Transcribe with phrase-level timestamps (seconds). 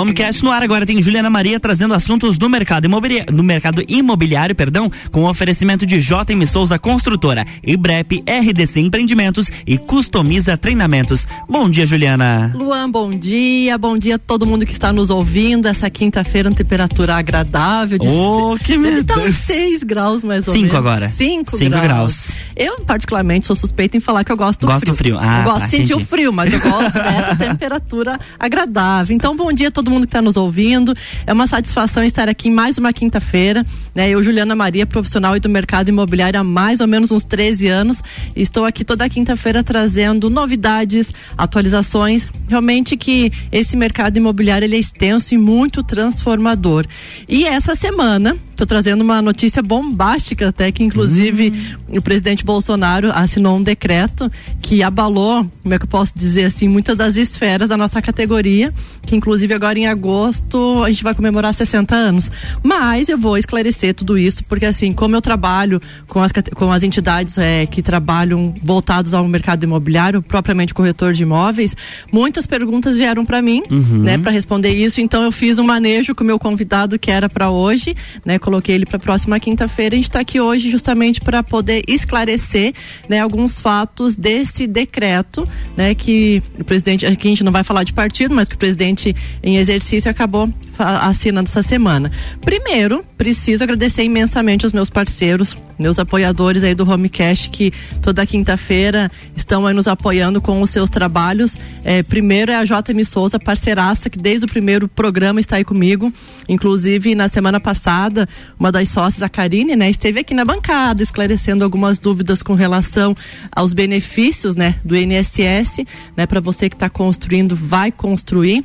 [0.00, 4.54] Homecast no ar agora tem Juliana Maria trazendo assuntos do mercado imobiliário, do mercado imobiliário,
[4.54, 11.26] perdão, com oferecimento de JM Souza Construtora, Ibrep, RDC Empreendimentos e Customiza Treinamentos.
[11.48, 12.50] Bom dia, Juliana.
[12.54, 13.76] Luan, bom dia.
[13.76, 15.68] Bom dia a todo mundo que está nos ouvindo.
[15.68, 19.04] Essa quinta-feira, uma temperatura agradável de Oh, que medo.
[19.04, 20.78] Tá uns 6 graus mais ou Cinco menos.
[20.78, 21.08] agora.
[21.16, 21.84] 5 Cinco graus.
[21.84, 22.30] graus.
[22.56, 25.16] Eu, particularmente, sou suspeita em falar que eu gosto do Gosto frio.
[25.16, 25.18] frio.
[25.20, 26.02] Ah, eu gosto tá, de sentir entendi.
[26.02, 29.14] o frio, mas eu gosto dessa temperatura agradável.
[29.16, 30.94] Então, bom dia a todo mundo que está nos ouvindo.
[31.26, 33.64] É uma satisfação estar aqui em mais uma quinta-feira.
[33.94, 34.10] Né?
[34.10, 38.02] Eu, Juliana Maria, profissional do mercado imobiliário há mais ou menos uns 13 anos.
[38.34, 42.26] Estou aqui toda quinta-feira trazendo novidades, atualizações.
[42.48, 46.86] Realmente que esse mercado imobiliário ele é extenso e muito transformador.
[47.28, 51.52] E essa semana, estou trazendo uma notícia bombástica até que inclusive
[51.88, 56.68] o presidente Bolsonaro assinou um decreto que abalou, como é que eu posso dizer assim,
[56.68, 61.54] muitas das esferas da nossa categoria, que inclusive agora em agosto a gente vai comemorar
[61.54, 62.30] 60 anos.
[62.62, 66.82] Mas eu vou esclarecer tudo isso, porque assim, como eu trabalho com as, com as
[66.82, 71.74] entidades eh, que trabalham voltados ao mercado imobiliário, propriamente corretor de imóveis,
[72.12, 75.00] muitas perguntas vieram para mim, né, para responder isso.
[75.00, 78.74] Então eu fiz um manejo com o meu convidado que era para hoje, né, coloquei
[78.74, 79.94] ele para a próxima quinta-feira.
[79.94, 82.74] A gente está aqui hoje justamente para poder esclarecer,
[83.08, 87.84] né, alguns fatos desse decreto, né, que o presidente, aqui a gente não vai falar
[87.84, 92.10] de partido, mas que o presidente em exercício acabou assinando essa semana.
[92.40, 99.12] Primeiro, preciso agradecer imensamente aos meus parceiros, meus apoiadores aí do Homecast que toda quinta-feira
[99.36, 101.54] estão aí nos apoiando com os seus trabalhos.
[101.84, 106.10] É, primeiro é a JM Souza, parceiraça, que desde o primeiro programa está aí comigo.
[106.48, 108.26] Inclusive, na semana passada,
[108.58, 113.14] uma das sócias, a Karine, né, esteve aqui na bancada esclarecendo algumas dúvidas com relação
[113.54, 115.84] aos benefícios, né, do INSS,
[116.16, 118.64] né, para você que está construindo, vai construir.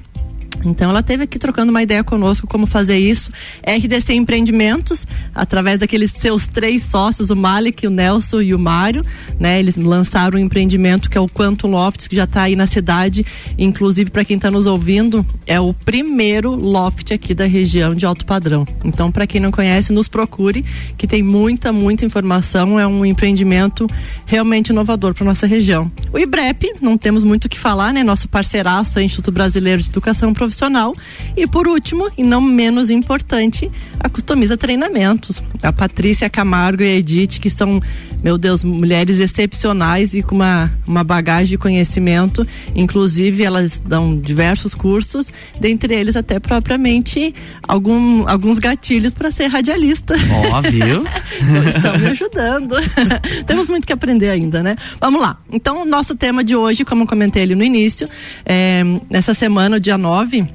[0.64, 3.32] Então ela esteve aqui trocando uma ideia conosco como fazer isso.
[3.64, 9.04] RDC Empreendimentos, através daqueles seus três sócios, o Malik, o Nelson e o Mário,
[9.40, 9.60] né?
[9.60, 13.26] Eles lançaram um empreendimento que é o Quantum Lofts, que já está aí na cidade.
[13.58, 18.26] Inclusive, para quem está nos ouvindo, é o primeiro loft aqui da região de alto
[18.26, 18.66] padrão.
[18.84, 20.64] Então, para quem não conhece, nos procure,
[20.98, 22.80] que tem muita, muita informação.
[22.80, 23.88] É um empreendimento
[24.26, 25.92] realmente inovador para nossa região.
[26.16, 28.02] O IBREP, não temos muito o que falar, né?
[28.02, 30.96] Nosso parceiraço, é Instituto Brasileiro de Educação Profissional.
[31.36, 35.44] E por último, e não menos importante, a Customiza Treinamentos.
[35.62, 37.82] A Patrícia Camargo e a Edith, que são,
[38.26, 42.46] meu Deus, mulheres excepcionais e com uma, uma bagagem de conhecimento.
[42.76, 47.36] Inclusive, elas dão diversos cursos, dentre eles até propriamente
[47.68, 50.16] algum, alguns gatilhos para ser radialista.
[50.52, 51.06] Ó, viu?
[51.36, 52.76] Então, estão me ajudando.
[53.46, 54.76] Temos muito que aprender ainda, né?
[55.00, 55.38] Vamos lá.
[55.52, 58.10] Então, o nosso tema de hoje, como eu comentei ali no início,
[58.44, 60.48] é, nessa semana, dia 9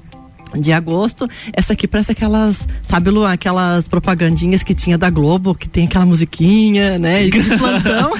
[0.58, 5.86] de agosto, essa aqui parece aquelas, sabe, aquelas propagandinhas que tinha da Globo, que tem
[5.86, 8.12] aquela musiquinha, né, e de plantão,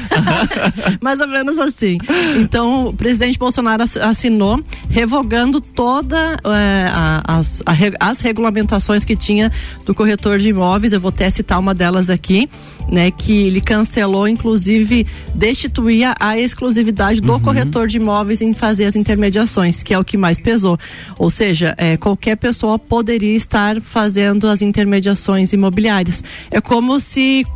[1.00, 1.98] mais ou menos assim.
[2.38, 7.62] Então, o presidente Bolsonaro ass- assinou revogando toda a- as,
[7.98, 9.50] as regulamentações que tinha
[9.84, 10.92] do corretor de imóveis.
[10.92, 12.48] Eu vou até citar uma delas aqui,
[12.90, 18.96] né, que ele cancelou, inclusive, destituía a exclusividade do corretor de imóveis em fazer as
[18.96, 20.78] intermediações, que é o que mais pesou.
[21.16, 26.22] Ou seja, eh, qualquer pessoa poderia estar fazendo as intermediações imobiliárias.
[26.50, 27.46] É como se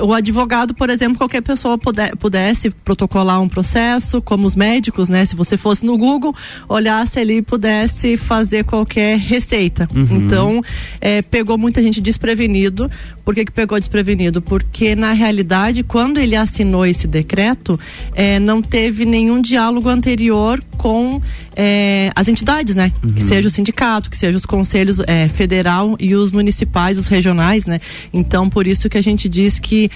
[0.00, 5.24] o advogado, por exemplo, qualquer pessoa puder- pudesse protocolar um processo, como os médicos, né?
[5.24, 6.34] Se você fosse no Google,
[6.68, 9.88] olhasse ali e pudesse fazer qualquer receita.
[10.10, 10.60] Então,
[11.00, 12.90] eh, pegou muita gente desprevenido.
[13.24, 14.42] Por que, que pegou desprevenido?
[14.42, 17.80] Porque, na realidade, quando ele assinou esse decreto,
[18.14, 21.22] eh, não teve nenhum diálogo anterior com
[21.56, 22.92] eh, as entidades, né?
[23.14, 27.64] Que seja o sindicato, que seja os conselhos eh, federal e os municipais, os regionais,
[27.64, 27.80] né?
[28.12, 29.90] Então, por isso que a gente diz que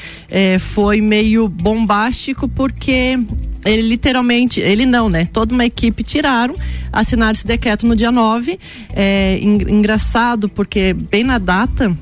[0.61, 3.19] foi meio bombástico, porque
[3.65, 5.27] ele literalmente, ele não, né?
[5.31, 6.55] Toda uma equipe tiraram,
[6.91, 8.59] assinaram esse decreto no dia 9.
[8.95, 11.95] É en- engraçado, porque bem na data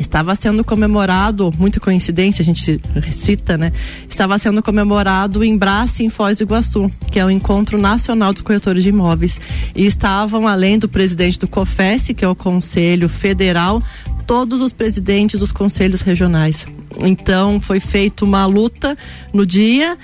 [0.00, 2.80] estava sendo comemorado, muita coincidência, a gente
[3.12, 3.72] cita, né?
[4.08, 8.42] Estava sendo comemorado em Braça, em Foz do Iguaçu, que é o Encontro Nacional dos
[8.42, 9.40] Corretores de Imóveis.
[9.74, 13.82] E estavam, além do presidente do COFES, que é o Conselho Federal,
[14.30, 16.64] todos os presidentes dos conselhos regionais.
[17.02, 18.96] Então foi feita uma luta
[19.34, 19.98] no dia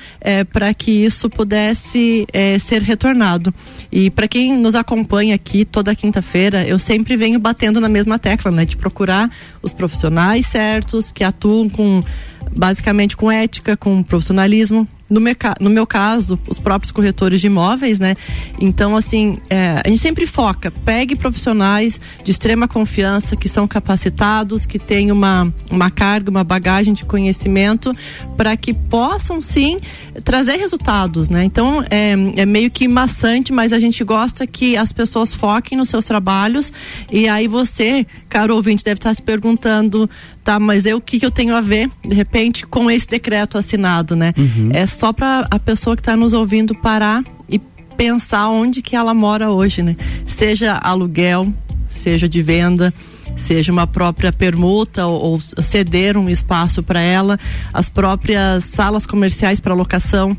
[0.53, 3.55] para que isso pudesse eh, ser retornado.
[3.93, 8.51] E para quem nos acompanha aqui toda quinta-feira, eu sempre venho batendo na mesma tecla,
[8.51, 9.31] né, de procurar
[9.63, 12.03] os profissionais certos que atuam com
[12.51, 15.21] basicamente com ética, com profissionalismo, no,
[15.61, 18.17] no meu caso, os próprios corretores de imóveis, né?
[18.61, 24.67] Então, assim, é, a gente sempre foca, pegue profissionais de extrema confiança, que são capacitados,
[24.67, 27.95] que têm uma, uma carga, uma bagagem de conhecimento,
[28.37, 29.79] para que possam sim
[30.25, 31.45] trazer resultados, né?
[31.45, 35.89] Então, é, é meio que maçante, mas a gente gosta que as pessoas foquem nos
[35.89, 36.73] seus trabalhos
[37.11, 40.09] e aí você, caro ouvinte, deve estar se perguntando,
[40.47, 43.59] tá, mas eu o que, que eu tenho a ver, de repente, com esse decreto
[43.59, 44.33] assinado, né?
[44.39, 44.71] Uhum.
[44.73, 47.59] É só para a pessoa que está nos ouvindo parar e
[47.97, 49.97] pensar onde que ela mora hoje, né?
[50.25, 51.53] Seja aluguel,
[51.91, 52.95] seja de venda,
[53.37, 57.39] seja uma própria permuta ou, ou ceder um espaço para ela,
[57.75, 60.39] as próprias salas comerciais para locação.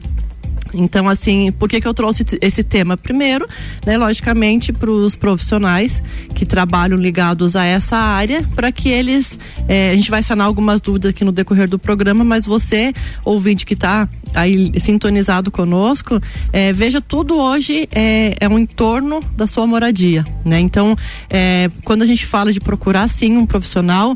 [0.73, 2.97] Então, assim, por que, que eu trouxe esse tema?
[2.97, 3.47] Primeiro,
[3.85, 6.01] né, logicamente, para os profissionais
[6.33, 9.37] que trabalham ligados a essa área, para que eles.
[9.67, 12.93] Eh, a gente vai sanar algumas dúvidas aqui no decorrer do programa, mas você,
[13.23, 16.21] ouvinte que está aí sintonizado conosco,
[16.53, 20.25] eh, veja tudo hoje é, é um entorno da sua moradia.
[20.45, 20.59] Né?
[20.59, 20.95] Então,
[21.29, 24.15] eh, quando a gente fala de procurar sim um profissional,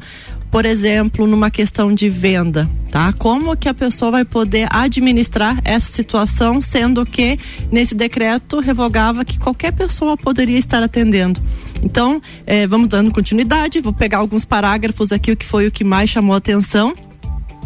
[0.51, 3.13] por exemplo, numa questão de venda, tá?
[3.13, 7.39] Como que a pessoa vai poder administrar essa situação, sendo que
[7.71, 11.41] nesse decreto revogava que qualquer pessoa poderia estar atendendo.
[11.81, 15.83] Então, eh, vamos dando continuidade, vou pegar alguns parágrafos aqui, o que foi o que
[15.83, 16.93] mais chamou atenção.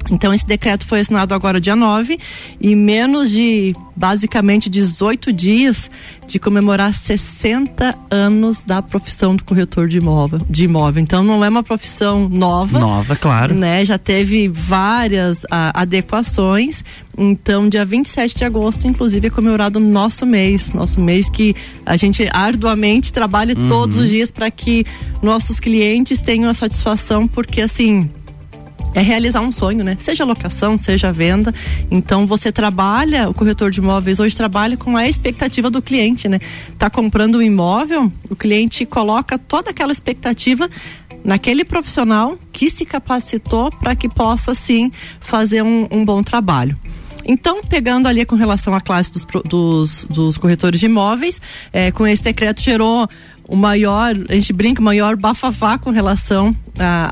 [0.10, 2.20] Então, esse decreto foi assinado agora dia 9
[2.60, 5.90] e menos de basicamente 18 dias
[6.28, 11.02] de comemorar 60 anos da profissão do corretor de imóvel, de imóvel.
[11.02, 12.80] Então, não é uma profissão nova.
[12.80, 13.56] Nova, claro.
[13.56, 13.86] Né?
[13.86, 16.84] Já teve várias a, adequações.
[17.18, 20.74] Então, dia 27 de agosto, inclusive, é comemorado o nosso mês.
[20.74, 21.56] Nosso mês que
[21.86, 23.68] a gente arduamente trabalha uhum.
[23.68, 24.86] todos os dias para que
[25.22, 28.10] nossos clientes tenham a satisfação, porque assim
[28.96, 29.98] é realizar um sonho, né?
[30.00, 31.54] Seja locação, seja venda.
[31.92, 36.40] Então você trabalha, o corretor de imóveis hoje trabalha com a expectativa do cliente, né?
[36.80, 40.70] Tá comprando um imóvel, o cliente coloca toda aquela expectativa
[41.26, 46.78] naquele profissional que se capacitou para que possa sim fazer um, um bom trabalho.
[47.28, 51.42] Então, pegando ali com relação à classe dos, dos, dos corretores de imóveis,
[51.74, 53.10] é, com esse decreto gerou
[53.48, 56.56] o maior, a gente brinca, o maior bafafá com relação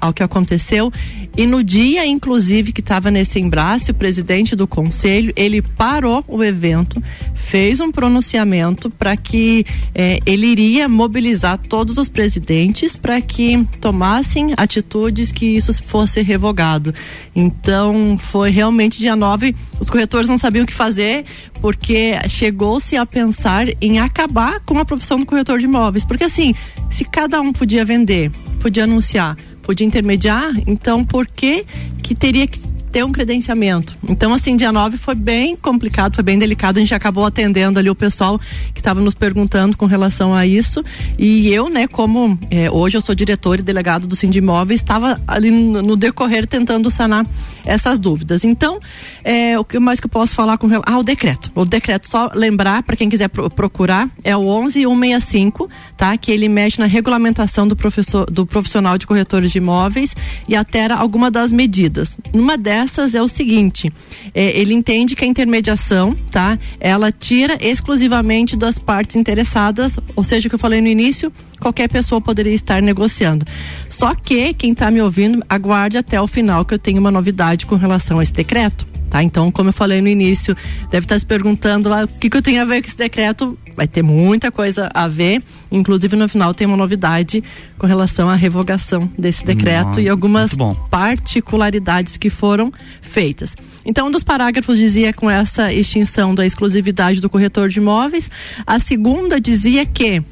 [0.01, 0.91] ao que aconteceu.
[1.35, 6.43] E no dia, inclusive, que estava nesse embraço, o presidente do conselho, ele parou o
[6.43, 7.01] evento,
[7.33, 9.65] fez um pronunciamento para que
[9.95, 16.93] eh, ele iria mobilizar todos os presidentes para que tomassem atitudes que isso fosse revogado.
[17.35, 21.25] Então, foi realmente dia 9, os corretores não sabiam o que fazer,
[21.59, 26.03] porque chegou-se a pensar em acabar com a profissão do corretor de imóveis.
[26.03, 26.53] Porque assim,
[26.91, 31.65] se cada um podia vender, podia anunciar, podia intermediar, então por que
[32.03, 32.59] que teria que
[32.93, 33.97] ter um credenciamento.
[34.07, 36.77] Então, assim, dia 9 foi bem complicado, foi bem delicado.
[36.77, 38.39] A gente acabou atendendo ali o pessoal
[38.71, 40.85] que estava nos perguntando com relação a isso.
[41.17, 45.49] E eu, né, como é, hoje eu sou diretor e delegado do Sindimóvel, estava ali
[45.49, 47.25] no, no, decorrer tentando sanar
[47.65, 48.43] essas dúvidas.
[48.43, 48.79] Então,
[49.23, 50.93] é, o que mais que eu posso falar com relação.
[50.93, 51.51] Ah, o decreto.
[51.55, 55.67] O decreto, só lembrar, para quem quiser pro, procurar, é o 11165,
[55.97, 56.15] tá?
[56.15, 60.15] Que ele mexe na regulamentação do, professor, do profissional de corretores de imóveis
[60.47, 62.19] e altera alguma das medidas.
[62.31, 63.91] Numa dessas, dessas é o seguinte:
[64.33, 66.59] é, ele entende que a intermediação, tá?
[66.79, 71.89] Ela tira exclusivamente das partes interessadas, ou seja, o que eu falei no início, qualquer
[71.89, 73.45] pessoa poderia estar negociando.
[73.89, 77.65] Só que quem está me ouvindo, aguarde até o final que eu tenho uma novidade
[77.65, 78.92] com relação a esse decreto.
[79.13, 79.21] Tá?
[79.21, 80.57] Então, como eu falei no início,
[80.89, 83.55] deve estar se perguntando ah, o que, que eu tenho a ver com esse decreto.
[83.75, 85.43] Vai ter muita coisa a ver.
[85.71, 87.43] Inclusive, no final, tem uma novidade
[87.77, 90.53] com relação à revogação desse decreto e algumas
[90.89, 93.55] particularidades que foram feitas.
[93.85, 98.31] Então, um dos parágrafos dizia com essa extinção da exclusividade do corretor de imóveis.
[98.65, 100.23] A segunda dizia que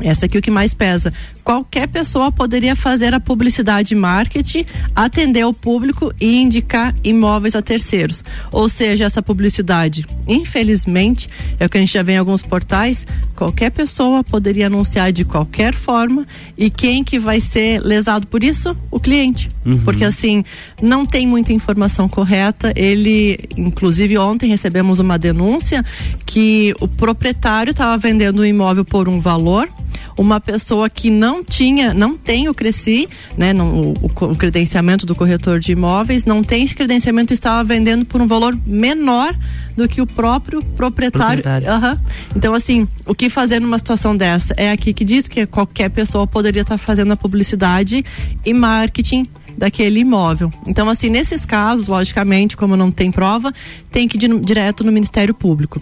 [0.00, 1.12] essa aqui é o que mais pesa.
[1.46, 8.24] Qualquer pessoa poderia fazer a publicidade marketing, atender o público e indicar imóveis a terceiros.
[8.50, 13.06] Ou seja, essa publicidade, infelizmente, é o que a gente já vê em alguns portais,
[13.36, 16.26] qualquer pessoa poderia anunciar de qualquer forma
[16.58, 18.76] e quem que vai ser lesado por isso?
[18.90, 19.48] O cliente.
[19.64, 19.78] Uhum.
[19.84, 20.44] Porque assim,
[20.82, 22.72] não tem muita informação correta.
[22.74, 25.84] Ele, inclusive ontem recebemos uma denúncia
[26.24, 29.68] que o proprietário estava vendendo o imóvel por um valor
[30.16, 35.60] uma pessoa que não tinha, não tem o Cresci, né, o, o, credenciamento do corretor
[35.60, 39.34] de imóveis, não tem esse credenciamento estava vendendo por um valor menor
[39.76, 41.42] do que o próprio proprietário.
[41.42, 41.88] proprietário.
[41.88, 41.98] Uhum.
[42.34, 44.54] Então, assim, o que fazer numa situação dessa?
[44.56, 48.04] É aqui que diz que qualquer pessoa poderia estar fazendo a publicidade
[48.44, 50.50] e marketing daquele imóvel.
[50.66, 53.52] Então, assim, nesses casos, logicamente, como não tem prova,
[53.90, 55.80] tem que ir direto no Ministério Público.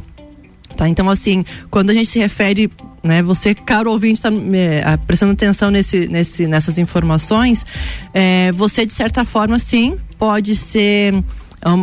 [0.77, 0.89] Tá?
[0.89, 2.71] Então, assim, quando a gente se refere
[3.05, 3.23] né?
[3.23, 7.65] Você, caro ouvinte, está é, prestando atenção nesse, nesse, nessas informações,
[8.15, 11.13] é, você, de certa forma, sim, pode ser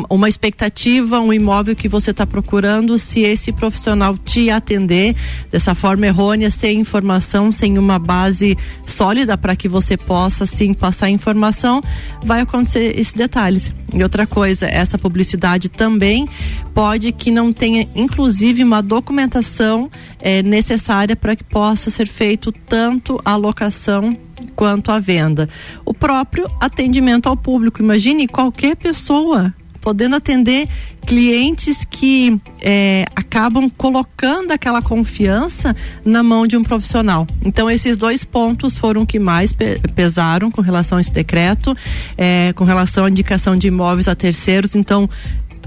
[0.09, 5.15] uma expectativa, um imóvel que você está procurando, se esse profissional te atender
[5.51, 11.09] dessa forma errônea, sem informação, sem uma base sólida para que você possa sim passar
[11.09, 11.81] informação,
[12.23, 13.71] vai acontecer esses detalhes.
[13.93, 16.27] E outra coisa, essa publicidade também
[16.73, 23.19] pode que não tenha, inclusive, uma documentação é, necessária para que possa ser feito tanto
[23.25, 24.15] a locação
[24.55, 25.49] quanto a venda.
[25.83, 27.81] O próprio atendimento ao público.
[27.81, 30.67] Imagine qualquer pessoa podendo atender
[31.05, 37.27] clientes que é, acabam colocando aquela confiança na mão de um profissional.
[37.43, 41.75] Então, esses dois pontos foram que mais pe pesaram com relação a esse decreto,
[42.17, 44.75] é, com relação à indicação de imóveis a terceiros.
[44.75, 45.09] Então,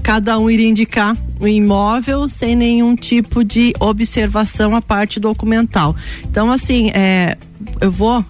[0.01, 5.95] cada um iria indicar o imóvel sem nenhum tipo de observação à parte documental.
[6.29, 7.35] Então, assim, é,
[7.81, 8.23] eu vou,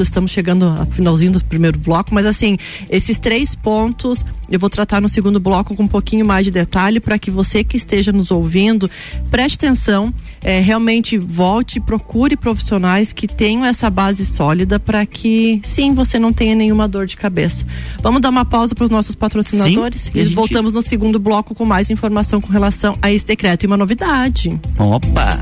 [0.00, 2.56] estamos chegando ao finalzinho do primeiro bloco, mas assim,
[2.90, 7.00] esses três pontos eu vou tratar no segundo bloco com um pouquinho mais de detalhe
[7.00, 8.90] para que você que esteja nos ouvindo
[9.30, 15.94] preste atenção, é, realmente volte, procure profissionais que tenham essa base sólida para que sim,
[15.94, 17.64] você não tenha nenhuma dor de cabeça.
[18.00, 20.34] Vamos dar uma pausa para os nossos patrocinadores sim, e gente...
[20.34, 24.60] voltamos no segundo bloco com mais informação com relação a esse decreto e uma novidade.
[24.78, 25.38] Opa!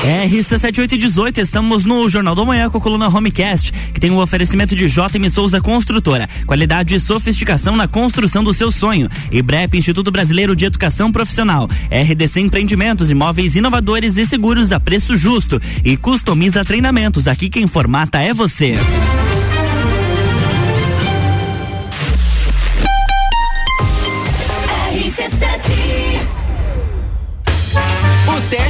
[0.00, 4.74] RC7818, estamos no Jornal do Manhã com a coluna Homecast, que tem o um oferecimento
[4.74, 9.08] de JM Souza Construtora, qualidade e sofisticação na construção do seu sonho.
[9.30, 11.68] E BREP, Instituto Brasileiro de Educação Profissional.
[11.90, 15.60] RDC Empreendimentos, imóveis inovadores e seguros a preço justo.
[15.84, 18.76] E customiza treinamentos, aqui quem formata é você.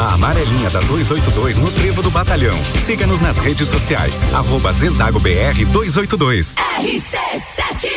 [0.00, 2.58] A amarelinha da 282 no Trevo do Batalhão.
[2.86, 4.14] Siga-nos nas redes sociais.
[4.32, 6.54] Arroba Zezago BR 282.
[6.54, 7.90] RC7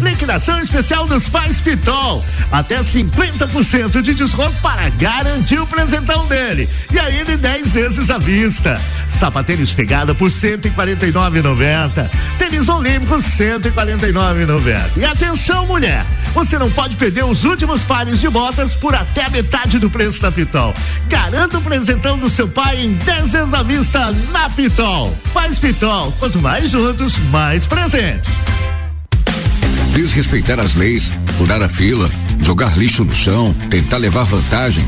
[0.00, 2.24] Liquidação especial dos pais Pitol.
[2.52, 6.68] Até 50% de desconto para garantir o presentão dele.
[6.92, 8.80] E ainda em 10 vezes à vista.
[9.14, 12.10] Sapatênis pegada por 149,90.
[12.38, 14.96] Tênis olímpico 149,90.
[14.96, 16.04] E atenção, mulher!
[16.34, 20.32] Você não pode perder os últimos pares de botas por até metade do preço da
[20.32, 20.74] Pitol.
[21.08, 25.16] Garanta o presentão do seu pai em 10 vezes à vista na Pitol.
[25.32, 26.12] Faz Pitol.
[26.18, 28.40] Quanto mais juntos, mais presentes
[29.94, 34.84] desrespeitar as leis, furar a fila, jogar lixo no chão, tentar levar vantagem.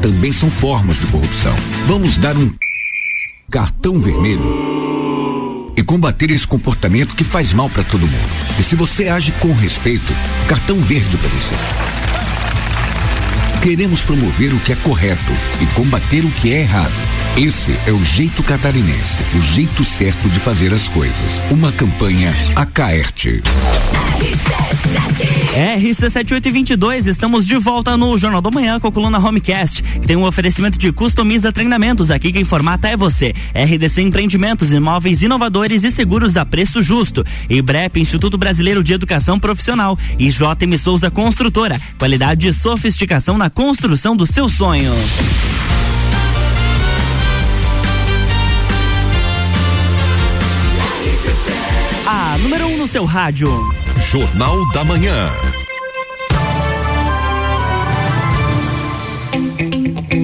[0.00, 1.54] Também são formas de corrupção.
[1.86, 2.50] Vamos dar um
[3.50, 8.30] cartão vermelho e combater esse comportamento que faz mal para todo mundo.
[8.58, 10.12] E se você age com respeito,
[10.48, 11.54] cartão verde para você.
[13.62, 16.94] Queremos promover o que é correto e combater o que é errado.
[17.36, 21.42] Esse é o jeito catarinense, o jeito certo de fazer as coisas.
[21.50, 23.42] Uma campanha Acaerte.
[25.56, 30.24] RC7822, estamos de volta no Jornal da Manhã com a coluna Homecast, que tem um
[30.24, 32.10] oferecimento de customiza treinamentos.
[32.10, 33.32] Aqui quem formata é você.
[33.54, 37.24] RDC Empreendimentos, imóveis inovadores e seguros a preço justo.
[37.48, 39.98] IBREP, Instituto Brasileiro de Educação Profissional.
[40.18, 44.92] E JM Souza Construtora, qualidade e sofisticação na construção do seu sonho.
[52.06, 53.85] A número 1 um no seu rádio.
[53.98, 55.55] Jornal da Manhã.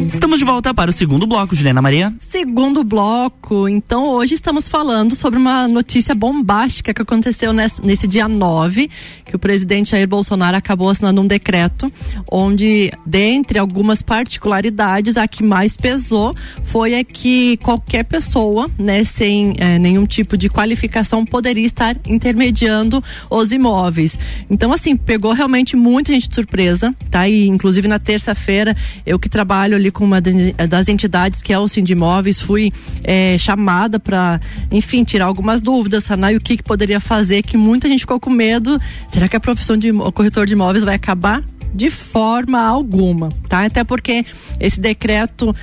[0.06, 2.14] Estamos de volta para o segundo bloco, Juliana Maria.
[2.18, 3.68] Segundo bloco.
[3.68, 8.88] Então, hoje estamos falando sobre uma notícia bombástica que aconteceu nesse, nesse dia 9,
[9.24, 11.92] que o presidente Jair Bolsonaro acabou assinando um decreto
[12.30, 16.34] onde, dentre algumas particularidades, a que mais pesou
[16.64, 23.02] foi a que qualquer pessoa, né, sem é, nenhum tipo de qualificação, poderia estar intermediando
[23.28, 24.16] os imóveis.
[24.48, 27.28] Então, assim, pegou realmente muita gente de surpresa, tá?
[27.28, 31.68] E, inclusive, na terça-feira, eu que trabalho ali com uma das entidades que é o
[31.68, 37.42] Sindimóveis, fui é, chamada para, enfim, tirar algumas dúvidas, sanar o que, que poderia fazer,
[37.42, 38.80] que muita gente ficou com medo.
[39.08, 41.42] Será que a profissão de corretor de imóveis vai acabar?
[41.74, 43.64] De forma alguma, tá?
[43.64, 44.24] Até porque
[44.60, 45.54] esse decreto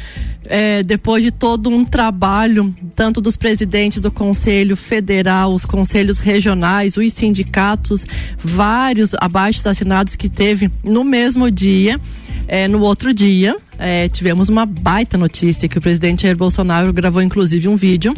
[0.50, 6.98] é, depois de todo um trabalho, tanto dos presidentes do Conselho Federal, os conselhos regionais,
[6.98, 8.06] os sindicatos,
[8.44, 12.02] vários abaixo assinados que teve no mesmo dia.
[12.48, 17.22] É, no outro dia, é, tivemos uma baita notícia que o presidente Jair Bolsonaro gravou
[17.22, 18.16] inclusive um vídeo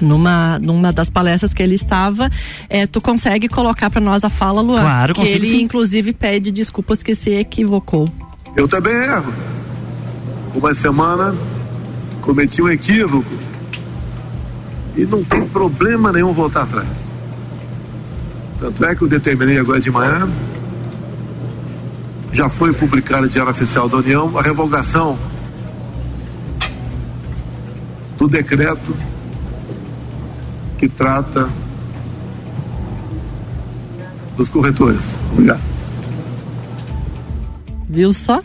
[0.00, 2.30] numa, numa das palestras que ele estava,
[2.68, 4.80] é, tu consegue colocar para nós a fala, Luan?
[4.80, 5.62] Claro, que ele sim.
[5.62, 8.10] inclusive pede desculpas que se equivocou.
[8.54, 9.32] Eu também erro.
[10.54, 11.34] Uma semana
[12.22, 13.30] cometi um equívoco
[14.96, 16.88] e não tem problema nenhum voltar atrás.
[18.58, 20.28] Tanto é que eu determinei agora de manhã
[22.32, 25.18] já foi publicada no Diário Oficial da União a revogação
[28.18, 28.94] do decreto
[30.78, 31.48] que trata
[34.36, 35.14] dos corretores.
[35.32, 35.62] Obrigado.
[37.88, 38.42] Viu só?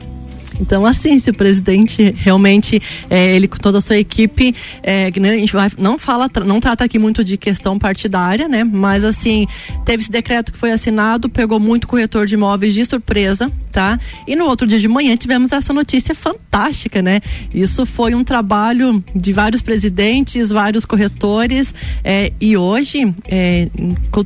[0.62, 5.36] Então, assim, se o presidente realmente, é, ele com toda a sua equipe, é, a
[5.36, 8.64] gente não fala, não trata aqui muito de questão partidária, né?
[8.64, 9.48] Mas assim,
[9.84, 14.00] teve esse decreto que foi assinado, pegou muito corretor de imóveis de surpresa, tá?
[14.28, 17.22] E no outro dia de manhã tivemos essa notícia fantástica, né?
[17.54, 23.68] Isso foi um trabalho de vários presidentes, vários corretores, é, e hoje, é,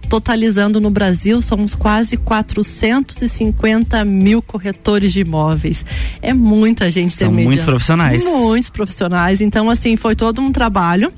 [0.09, 5.85] totalizando no Brasil, somos quase 450 mil corretores de imóveis
[6.21, 8.23] é muita gente São muitos profissionais.
[8.23, 9.41] Muitos profissionais.
[9.41, 11.11] Então, assim, foi todo um trabalho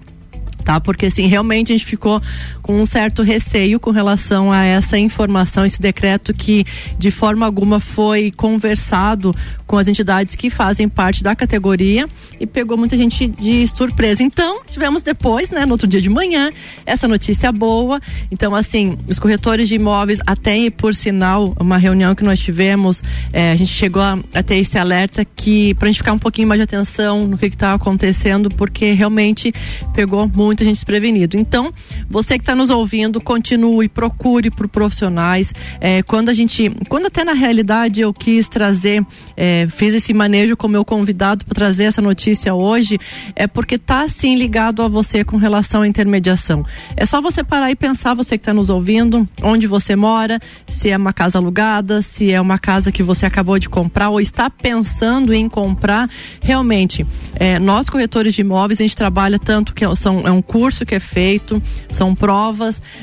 [0.64, 0.82] tá?
[0.82, 2.22] Porque assim, realmente a gente ficou
[2.68, 6.66] um certo receio com relação a essa informação, esse decreto que
[6.98, 12.08] de forma alguma foi conversado com as entidades que fazem parte da categoria
[12.40, 14.24] e pegou muita gente de surpresa.
[14.24, 16.50] Então, tivemos depois, né, no outro dia de manhã,
[16.86, 18.00] essa notícia boa.
[18.32, 23.04] Então, assim, os corretores de imóveis, até por sinal, uma reunião que nós tivemos,
[23.34, 26.48] é, a gente chegou a, a, ter esse alerta que, pra gente ficar um pouquinho
[26.48, 29.54] mais de atenção no que está acontecendo, porque realmente
[29.94, 31.38] pegou muita gente desprevenido.
[31.38, 31.74] Então,
[32.10, 35.54] você que está nos ouvindo, continue, procure por profissionais.
[35.80, 40.58] É, quando a gente, quando até na realidade eu quis trazer, é, fiz esse manejo
[40.58, 43.00] com meu convidado para trazer essa notícia hoje,
[43.36, 46.66] é porque está assim ligado a você com relação à intermediação.
[46.96, 50.90] É só você parar e pensar, você que está nos ouvindo, onde você mora, se
[50.90, 54.50] é uma casa alugada, se é uma casa que você acabou de comprar ou está
[54.50, 56.10] pensando em comprar.
[56.42, 60.86] Realmente, é, nós corretores de imóveis, a gente trabalha tanto que são, é um curso
[60.86, 62.47] que é feito, são provas.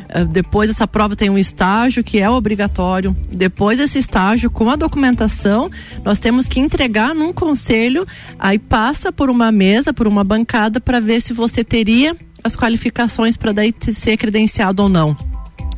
[0.09, 3.17] Eh, depois essa prova tem um estágio que é obrigatório.
[3.31, 5.71] Depois desse estágio, com a documentação,
[6.05, 8.07] nós temos que entregar num conselho,
[8.39, 13.37] aí passa por uma mesa, por uma bancada, para ver se você teria as qualificações
[13.37, 15.17] para daí ser credenciado ou não.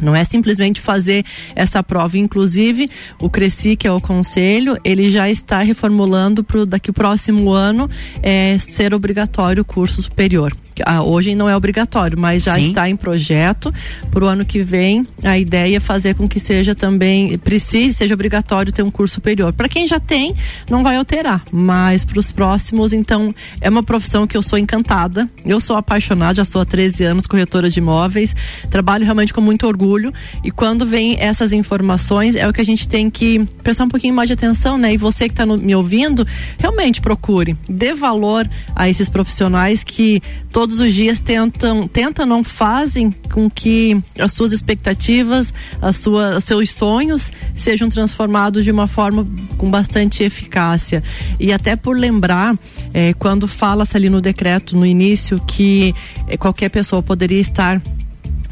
[0.02, 1.24] Não é simplesmente fazer
[1.54, 2.18] essa prova.
[2.18, 7.88] Inclusive, o Cresci, que é o conselho, ele já está reformulando para daqui próximo ano
[8.22, 10.54] é, ser obrigatório o curso superior.
[10.84, 12.68] Ah, hoje não é obrigatório, mas já Sim.
[12.68, 13.72] está em projeto.
[14.10, 18.14] Para o ano que vem, a ideia é fazer com que seja também, precise, seja
[18.14, 19.52] obrigatório ter um curso superior.
[19.52, 20.34] Para quem já tem,
[20.68, 25.28] não vai alterar, mas para os próximos, então, é uma profissão que eu sou encantada.
[25.44, 28.34] Eu sou apaixonada, já sou há 13 anos corretora de imóveis.
[28.70, 30.12] Trabalho realmente com muito orgulho orgulho.
[30.42, 34.14] E quando vem essas informações, é o que a gente tem que prestar um pouquinho
[34.14, 34.94] mais de atenção, né?
[34.94, 36.26] E você que está me ouvindo,
[36.58, 43.10] realmente procure, dê valor a esses profissionais que todos os dias tentam, tentam não fazem
[43.32, 49.26] com que as suas expectativas, as suas, seus sonhos sejam transformados de uma forma
[49.56, 51.02] com bastante eficácia.
[51.38, 52.56] E até por lembrar,
[52.92, 55.94] é, quando fala-se ali no decreto, no início, que
[56.26, 57.80] é, qualquer pessoa poderia estar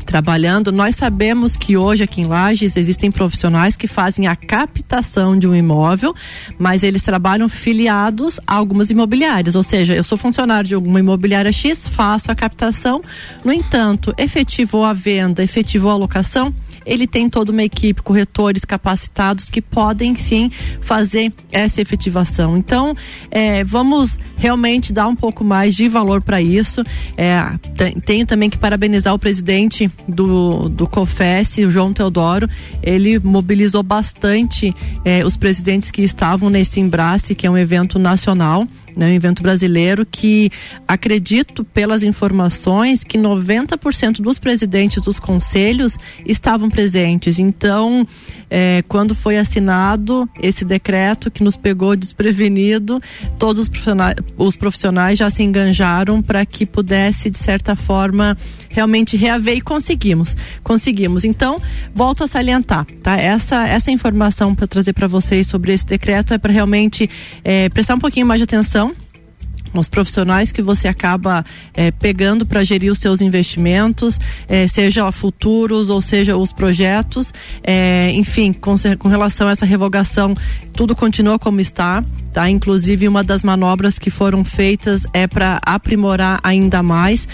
[0.04, 5.48] trabalhando, nós sabemos que hoje aqui em Lages existem profissionais que fazem a captação de
[5.48, 6.14] um imóvel,
[6.58, 11.52] mas eles trabalham filiados a algumas imobiliárias, ou seja, eu sou funcionário de alguma imobiliária
[11.52, 13.00] X, faço a captação,
[13.44, 19.48] no entanto, efetivou a venda, efetivou a locação, ele tem toda uma equipe, corretores capacitados
[19.48, 22.56] que podem sim fazer essa efetivação.
[22.56, 22.94] Então,
[23.30, 26.82] é, vamos realmente dar um pouco mais de valor para isso.
[27.16, 27.42] É,
[28.04, 32.48] tenho também que parabenizar o presidente do, do COFES, o João Teodoro.
[32.82, 38.66] Ele mobilizou bastante é, os presidentes que estavam nesse Embrace, que é um evento nacional
[38.96, 40.50] né, um evento brasileiro que
[40.86, 47.38] acredito pelas informações que 90% dos presidentes dos conselhos estavam presentes.
[47.38, 48.06] Então,
[48.50, 53.00] é, quando foi assinado esse decreto que nos pegou desprevenido,
[53.38, 58.36] todos os profissionais, os profissionais já se enganjaram para que pudesse, de certa forma,
[58.74, 60.36] realmente reaver e conseguimos.
[60.62, 61.24] Conseguimos.
[61.24, 61.60] Então,
[61.94, 63.16] volto a salientar, tá?
[63.16, 67.08] Essa, essa informação para trazer para vocês sobre esse decreto é para realmente
[67.44, 68.92] é, prestar um pouquinho mais de atenção
[69.80, 75.90] os profissionais que você acaba é, pegando para gerir os seus investimentos, é, seja futuros
[75.90, 77.32] ou seja os projetos,
[77.62, 80.34] é, enfim, com, com, relação a essa revogação,
[80.72, 82.48] tudo continua como está, tá?
[82.50, 87.28] Inclusive uma das manobras que foram feitas é para aprimorar ainda mais,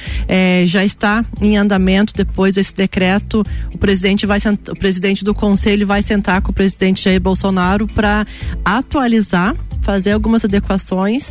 [0.66, 6.02] já está em andamento depois desse decreto, o presidente vai o presidente do conselho vai
[6.02, 8.26] sentar com o presidente Jair Bolsonaro para
[8.64, 11.30] atualizar, fazer algumas adequações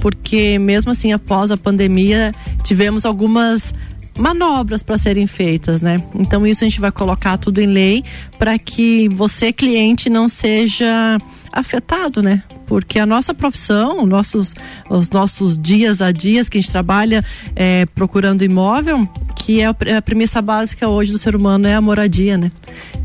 [0.00, 2.32] porque mesmo assim após a pandemia
[2.62, 3.72] tivemos algumas
[4.18, 5.98] manobras para serem feitas, né?
[6.14, 8.04] Então isso a gente vai colocar tudo em lei
[8.38, 11.18] para que você cliente não seja
[11.52, 12.42] afetado, né?
[12.66, 14.54] Porque a nossa profissão, nossos,
[14.90, 17.24] os nossos dias a dias que a gente trabalha
[17.56, 22.36] é, procurando imóvel, que é a premissa básica hoje do ser humano é a moradia,
[22.36, 22.52] né?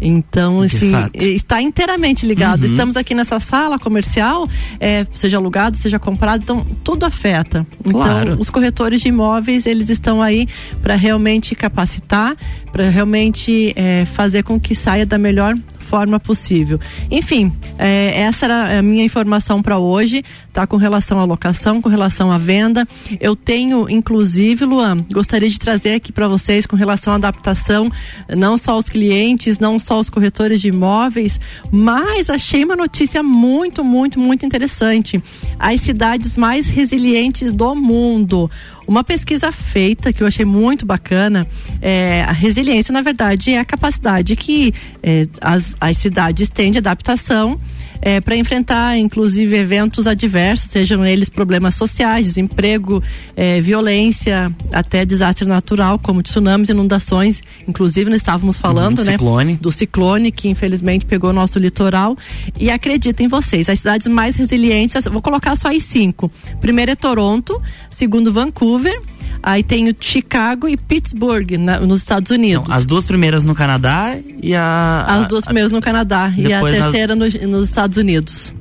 [0.02, 2.60] Então, assim, está inteiramente ligado.
[2.60, 2.66] Uhum.
[2.66, 7.66] Estamos aqui nessa sala comercial, é, seja alugado, seja comprado, então tudo afeta.
[7.80, 8.36] Então, claro.
[8.38, 10.48] os corretores de imóveis, eles estão aí
[10.82, 12.36] para realmente capacitar,
[12.72, 15.56] para realmente é, fazer com que saia da melhor
[15.94, 16.80] forma possível.
[17.12, 20.66] Enfim, é, essa era a minha informação para hoje, tá?
[20.66, 22.88] Com relação à locação, com relação à venda.
[23.22, 27.92] Eu tenho, inclusive, Luan, gostaria de trazer aqui para vocês com relação à adaptação,
[28.36, 31.40] não só os clientes, não só os corretores de imóveis,
[31.72, 35.24] mas achei uma notícia muito, muito, muito interessante.
[35.60, 38.50] As cidades mais resilientes do mundo.
[38.88, 41.48] Uma pesquisa feita que eu achei muito bacana,
[41.82, 46.80] é, a resiliência, na verdade, é a capacidade que é, as, as cidades têm de
[46.80, 47.60] adaptação
[48.06, 53.02] é, para enfrentar, inclusive, eventos adversos, sejam eles problemas sociais, desemprego,
[53.34, 57.42] é, violência, até desastre natural, como tsunamis, inundações.
[57.66, 59.12] Inclusive, nós estávamos falando, uhum, né?
[59.14, 59.56] Ciclone.
[59.56, 62.18] Do ciclone que infelizmente pegou o nosso litoral.
[62.60, 66.30] E acreditem vocês, as cidades mais resilientes, vou colocar só aí cinco.
[66.60, 69.02] Primeiro é Toronto, segundo Vancouver,
[69.44, 72.70] Aí tem o Chicago e Pittsburgh, na, nos Estados Unidos.
[72.70, 75.06] as duas primeiras no Canadá e a.
[75.06, 78.54] As duas primeiras no Canadá e a terceira no, nos Estados Unidos.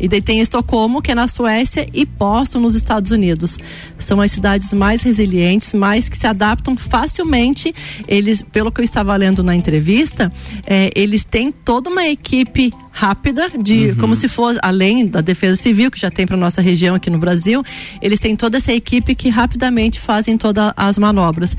[0.00, 3.58] E daí tem Estocolmo, que é na Suécia, e Boston, nos Estados Unidos.
[3.98, 7.74] São as cidades mais resilientes, mais que se adaptam facilmente.
[8.06, 10.32] Eles, pelo que eu estava lendo na entrevista,
[10.66, 13.94] é, eles têm toda uma equipe rápida de uhum.
[13.94, 17.18] como se fosse além da defesa civil que já tem para nossa região aqui no
[17.18, 17.62] Brasil
[18.02, 21.56] eles têm toda essa equipe que rapidamente fazem todas as manobras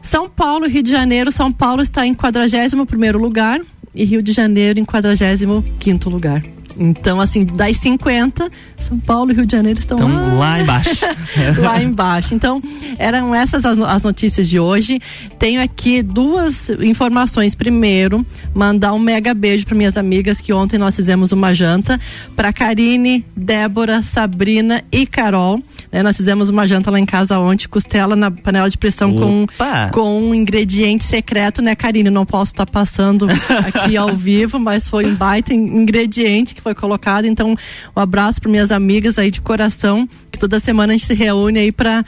[0.00, 3.60] São Paulo e Rio de Janeiro São Paulo está em 41 primeiro lugar
[3.92, 6.44] e Rio de Janeiro em 45 quinto lugar
[6.78, 11.06] então, assim, das 50, São Paulo e Rio de Janeiro estão lá, lá embaixo.
[11.58, 12.34] lá embaixo.
[12.34, 12.62] Então,
[12.98, 15.00] eram essas as, as, notícias de hoje.
[15.38, 17.54] Tenho aqui duas informações.
[17.54, 22.00] Primeiro, mandar um mega beijo para minhas amigas que ontem nós fizemos uma janta
[22.36, 25.60] para Karine, Débora, Sabrina e Carol.
[25.90, 26.02] Né?
[26.02, 29.46] Nós fizemos uma janta lá em casa ontem, costela na panela de pressão com,
[29.92, 32.10] com um ingrediente secreto, né, Karine?
[32.10, 33.26] Não posso estar tá passando
[33.66, 37.24] aqui ao vivo, mas foi um baita ingrediente que foi colocado.
[37.24, 37.54] Então,
[37.96, 41.58] um abraço para minhas amigas aí de coração que toda semana a gente se reúne
[41.58, 42.04] aí para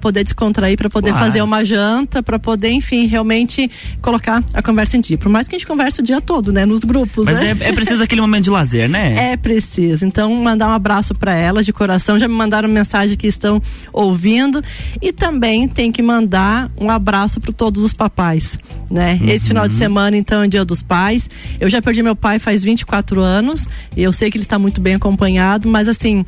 [0.00, 1.26] poder descontrair, para poder Claro.
[1.26, 3.70] fazer uma janta, para poder, enfim, realmente
[4.00, 5.18] colocar a conversa em dia.
[5.18, 7.56] Por mais que a gente converse o dia todo, né, nos grupos, Mas né?
[7.60, 9.14] é, é preciso aquele momento de lazer, né?
[9.34, 10.04] É preciso.
[10.04, 12.18] Então, mandar um abraço para elas de coração.
[12.18, 13.60] Já me mandaram mensagem que estão
[13.92, 14.62] ouvindo.
[15.02, 18.58] E também tem que mandar um abraço para todos os papais.
[18.90, 19.18] Né?
[19.26, 21.28] Esse final de semana, então, é dia dos pais.
[21.60, 23.66] Eu já perdi meu pai faz 24 anos.
[23.96, 26.24] E eu sei que ele está muito bem acompanhado, mas assim.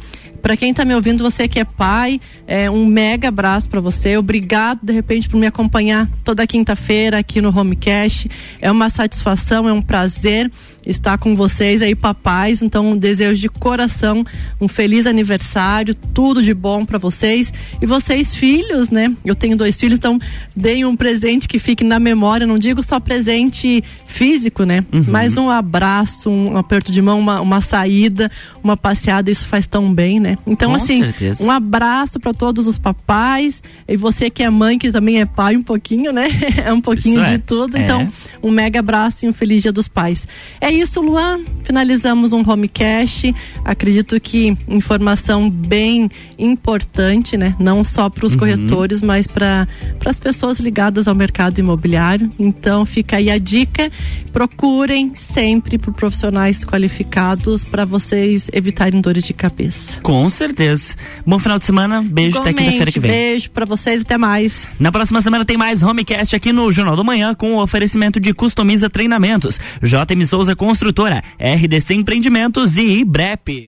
[0.46, 4.16] Para quem está me ouvindo, você que é pai, é um mega abraço para você.
[4.16, 8.30] Obrigado, de repente, por me acompanhar toda quinta-feira aqui no Homecast.
[8.61, 10.48] É uma satisfação, é um prazer
[10.87, 12.62] estar com vocês aí, papais.
[12.62, 14.24] Então, um desejo de coração,
[14.61, 17.52] um feliz aniversário, tudo de bom para vocês.
[17.82, 19.12] E vocês, filhos, né?
[19.24, 20.16] Eu tenho dois filhos, então
[20.54, 22.46] deem um presente que fique na memória.
[22.46, 23.82] Não digo só presente
[24.16, 24.83] físico, né?
[25.09, 28.31] Mas um abraço, um aperto de mão, uma, uma saída,
[28.64, 30.38] uma passeada, isso faz tão bem, né?
[30.46, 31.44] Então, Com assim, certeza.
[31.44, 33.62] um abraço para todos os papais.
[33.87, 36.29] E você que é mãe, que também é pai um pouquinho, né?
[36.64, 37.37] É um pouquinho Isso é.
[37.37, 37.76] de tudo.
[37.76, 37.83] É.
[37.85, 38.09] Então,
[38.42, 40.26] um mega abraço e um feliz dia dos pais.
[40.61, 41.40] É isso, Luan.
[41.62, 43.33] Finalizamos um homecast.
[43.64, 47.55] Acredito que informação bem importante, né?
[47.59, 48.38] Não só para os Uhum.
[48.38, 49.68] corretores, mas para
[50.05, 52.31] as pessoas ligadas ao mercado imobiliário.
[52.38, 53.90] Então, fica aí a dica.
[54.32, 60.00] Procurem sempre por profissionais qualificados para vocês evitarem dores de cabeça.
[60.02, 60.94] Com certeza.
[61.26, 62.02] Bom final de semana.
[62.02, 63.10] Beijo até quinta-feira que vem.
[63.10, 64.68] Beijo para vocês, até mais.
[64.78, 68.34] Na próxima semana tem mais Homecast aqui no Jornal do Manhã com o oferecimento de
[68.34, 73.64] Customiza Treinamentos, JM Souza Construtora, RDC Empreendimentos e IBREP.